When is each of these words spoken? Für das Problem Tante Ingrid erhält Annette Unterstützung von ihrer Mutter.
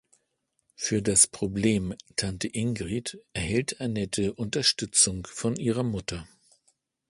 Für 0.73 1.03
das 1.03 1.27
Problem 1.27 1.93
Tante 2.15 2.47
Ingrid 2.47 3.19
erhält 3.33 3.79
Annette 3.81 4.33
Unterstützung 4.33 5.27
von 5.27 5.55
ihrer 5.57 5.83
Mutter. 5.83 6.27